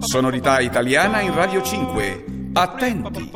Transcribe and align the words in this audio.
Sonorità 0.00 0.60
italiana 0.60 1.20
in 1.20 1.34
Radio 1.34 1.60
5. 1.62 2.24
Attenti. 2.54 3.30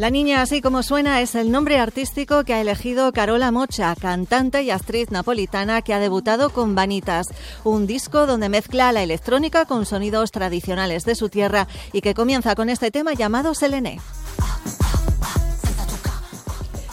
La 0.00 0.08
niña, 0.08 0.40
así 0.40 0.62
como 0.62 0.82
suena, 0.82 1.20
es 1.20 1.34
el 1.34 1.50
nombre 1.50 1.78
artístico 1.78 2.42
que 2.44 2.54
ha 2.54 2.60
elegido 2.62 3.12
Carola 3.12 3.50
Mocha, 3.50 3.94
cantante 4.00 4.62
y 4.62 4.70
actriz 4.70 5.10
napolitana 5.10 5.82
que 5.82 5.92
ha 5.92 5.98
debutado 5.98 6.48
con 6.48 6.74
Vanitas, 6.74 7.26
un 7.64 7.86
disco 7.86 8.26
donde 8.26 8.48
mezcla 8.48 8.92
la 8.92 9.02
electrónica 9.02 9.66
con 9.66 9.84
sonidos 9.84 10.30
tradicionales 10.30 11.04
de 11.04 11.14
su 11.14 11.28
tierra 11.28 11.68
y 11.92 12.00
que 12.00 12.14
comienza 12.14 12.54
con 12.54 12.70
este 12.70 12.90
tema 12.90 13.12
llamado 13.12 13.54
Selene. 13.54 14.00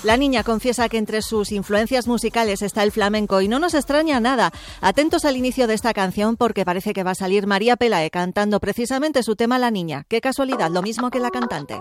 La 0.03 0.17
niña 0.17 0.43
confiesa 0.43 0.89
que 0.89 0.97
entre 0.97 1.21
sus 1.21 1.53
influencias 1.53 2.07
musicales 2.07 2.61
está 2.61 2.83
el 2.83 2.91
flamenco 2.91 3.39
y 3.39 3.47
no 3.47 3.57
nos 3.59 3.73
extraña 3.73 4.19
nada. 4.19 4.51
Atentos 4.81 5.23
al 5.23 5.37
inicio 5.37 5.65
de 5.67 5.75
esta 5.75 5.93
canción 5.93 6.35
porque 6.35 6.65
parece 6.65 6.91
que 6.91 7.03
va 7.03 7.11
a 7.11 7.15
salir 7.15 7.47
María 7.47 7.77
Pelae 7.77 8.09
cantando 8.09 8.59
precisamente 8.59 9.23
su 9.23 9.37
tema 9.37 9.57
La 9.59 9.71
niña. 9.71 10.03
Qué 10.09 10.19
casualidad, 10.19 10.71
lo 10.71 10.81
mismo 10.81 11.09
que 11.09 11.21
la 11.21 11.31
cantante. 11.31 11.79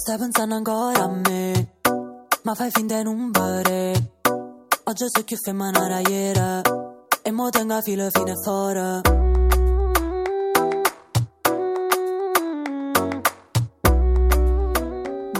Stai 0.00 0.16
pensando 0.16 0.54
ancora 0.54 1.02
a 1.02 1.08
me, 1.08 1.74
ma 2.44 2.54
fai 2.54 2.70
finta 2.70 2.96
di 2.96 3.02
non 3.02 3.30
pare. 3.30 4.12
Oggi 4.84 5.04
sei 5.10 5.24
più 5.24 5.36
femmina 5.36 6.00
ieri, 6.00 6.62
e 7.20 7.30
mo 7.30 7.50
tengo 7.50 7.74
a 7.74 7.82
filo 7.82 8.08
fino 8.10 8.32
a 8.32 8.36
fuori. 8.42 9.19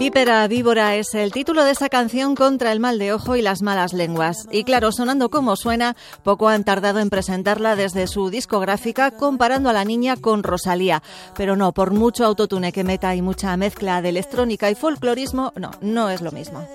Vípera 0.01 0.47
víbora 0.47 0.95
es 0.95 1.13
el 1.13 1.31
título 1.31 1.63
de 1.63 1.69
esta 1.69 1.87
canción 1.87 2.33
contra 2.33 2.71
el 2.71 2.79
mal 2.79 2.97
de 2.97 3.13
ojo 3.13 3.35
y 3.35 3.43
las 3.43 3.61
malas 3.61 3.93
lenguas. 3.93 4.47
Y 4.51 4.63
claro, 4.63 4.91
sonando 4.91 5.29
como 5.29 5.55
suena, 5.55 5.95
poco 6.23 6.47
han 6.47 6.63
tardado 6.63 6.97
en 6.97 7.11
presentarla 7.11 7.75
desde 7.75 8.07
su 8.07 8.31
discográfica 8.31 9.11
comparando 9.11 9.69
a 9.69 9.73
la 9.73 9.85
niña 9.85 10.15
con 10.17 10.41
Rosalía. 10.41 11.03
Pero 11.37 11.55
no, 11.55 11.71
por 11.71 11.91
mucho 11.91 12.25
autotune 12.25 12.71
que 12.71 12.83
meta 12.83 13.13
y 13.13 13.21
mucha 13.21 13.55
mezcla 13.57 14.01
de 14.01 14.09
electrónica 14.09 14.71
y 14.71 14.75
folclorismo, 14.75 15.53
no, 15.55 15.69
no 15.81 16.09
es 16.09 16.21
lo 16.21 16.31
mismo. 16.31 16.67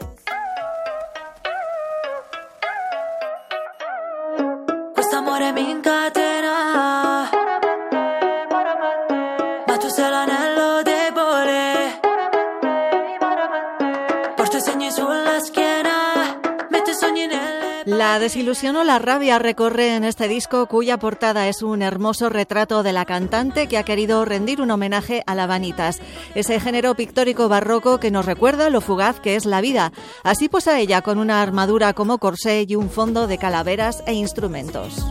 La 17.85 18.19
desilusión 18.19 18.77
o 18.77 18.85
la 18.85 18.99
rabia 18.99 19.39
recorre 19.39 19.95
en 19.95 20.05
este 20.05 20.29
disco 20.29 20.67
cuya 20.67 20.99
portada 20.99 21.49
es 21.49 21.63
un 21.63 21.83
hermoso 21.83 22.29
retrato 22.29 22.83
de 22.83 22.93
la 22.93 23.05
cantante 23.05 23.67
que 23.67 23.79
ha 23.79 23.85
querido 23.85 24.25
rendir 24.25 24.61
un 24.61 24.71
homenaje 24.71 25.23
a 25.27 25.35
la 25.35 25.47
Vanitas, 25.47 26.01
ese 26.35 26.61
género 26.61 26.95
pictórico 26.95 27.49
barroco 27.49 27.99
que 27.99 28.11
nos 28.11 28.27
recuerda 28.27 28.71
lo 28.71 28.81
fugaz 28.81 29.21
que 29.21 29.37
es 29.37 29.47
la 29.47 29.61
vida. 29.61 29.93
Así 30.23 30.49
pues 30.49 30.69
a 30.69 30.79
ella 30.79 31.03
con 31.03 31.19
una 31.19 31.43
armadura 31.43 31.93
como 31.93 32.19
corsé 32.19 32.67
y 32.69 32.77
un 32.77 32.91
fondo 32.91 33.27
de 33.27 33.39
calaveras 33.39 34.03
e 34.07 34.15
instrumentos. 34.15 35.05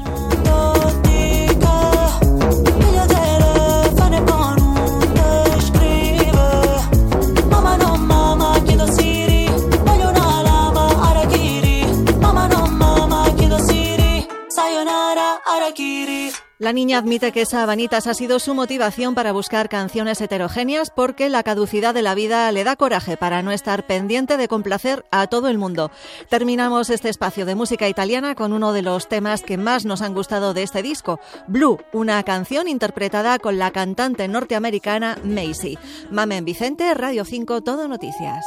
La 16.58 16.72
niña 16.72 17.00
admite 17.00 17.34
que 17.34 17.42
esa 17.42 17.66
Vanitas 17.66 18.08
ha 18.08 18.14
sido 18.14 18.40
su 18.40 18.54
motivación 18.54 19.14
para 19.14 19.34
buscar 19.34 19.68
canciones 19.68 20.22
heterogéneas 20.22 20.90
porque 20.90 21.28
la 21.28 21.44
caducidad 21.44 21.94
de 21.94 22.02
la 22.02 22.16
vida 22.16 22.50
le 22.54 22.64
da 22.64 22.78
coraje 22.78 23.18
para 23.18 23.42
no 23.42 23.52
estar 23.52 23.86
pendiente 23.86 24.38
de 24.38 24.48
complacer 24.48 25.04
a 25.12 25.28
todo 25.28 25.50
el 25.50 25.58
mundo. 25.58 25.92
Terminamos 26.30 26.90
este 26.90 27.10
espacio 27.10 27.46
de 27.46 27.56
música 27.56 27.90
italiana 27.90 28.36
con 28.36 28.54
uno 28.54 28.72
de 28.72 28.84
los 28.84 29.10
temas 29.10 29.44
que 29.44 29.58
más 29.58 29.86
nos 29.86 30.02
han 30.02 30.14
gustado 30.14 30.54
de 30.54 30.64
este 30.64 30.82
disco, 30.82 31.20
Blue, 31.48 31.80
una 31.92 32.24
canción 32.24 32.70
interpretada 32.70 33.38
con 33.40 33.60
la 33.60 33.72
cantante 33.72 34.28
norteamericana 34.30 35.18
Macy. 35.24 35.78
Mamen 36.10 36.46
Vicente, 36.46 36.94
Radio 36.94 37.26
5, 37.26 37.62
Todo 37.64 37.90
Noticias. 37.90 38.46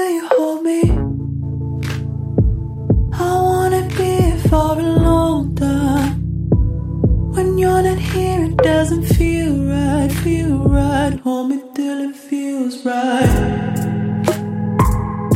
till 0.00 0.10
you 0.16 0.26
hold 0.34 0.60
me. 0.68 0.82
I 3.28 3.32
wanna 3.48 3.82
be 3.98 4.10
here 4.20 4.40
for 4.50 4.70
a 4.86 4.90
long 5.08 5.54
time. 5.66 6.14
When 7.34 7.48
you're 7.60 7.82
not 7.88 8.00
here, 8.12 8.40
it 8.48 8.56
doesn't 8.70 9.06
feel 9.16 9.52
right, 9.74 10.10
feel 10.24 10.56
right. 10.78 11.14
Hold 11.24 11.44
me 11.50 11.58
till 11.76 11.98
it 12.08 12.16
feels 12.28 12.74
right. 12.90 13.76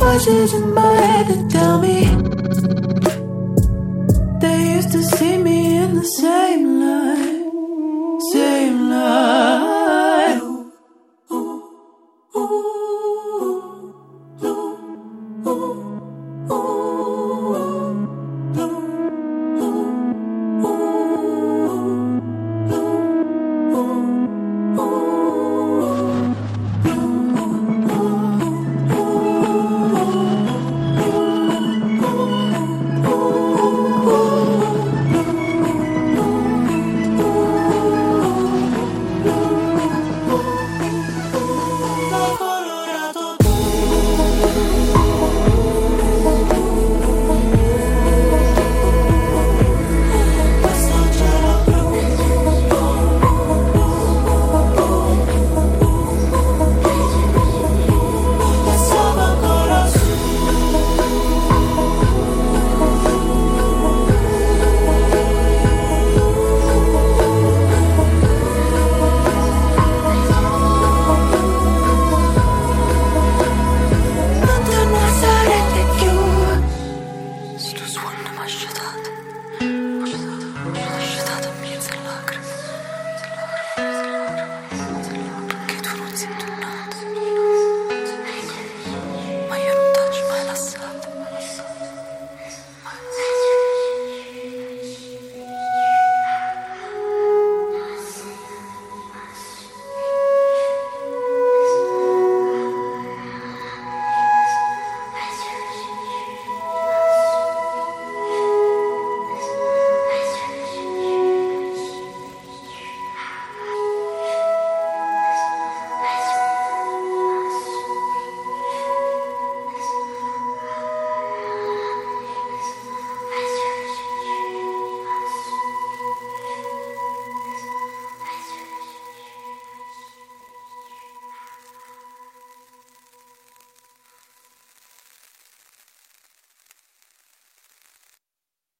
Voices 0.03 0.51
in 0.59 0.67
my 0.81 0.93
head 1.09 1.25
that 1.31 1.43
tell 1.57 1.77
me 1.87 1.99
they 4.43 4.59
used 4.77 4.93
to 4.97 5.03
see 5.17 5.37
me 5.49 5.59
in 5.83 5.91
the 6.01 6.09
same 6.23 6.65
light, 6.85 7.45
same 8.33 8.77
light. 8.91 9.24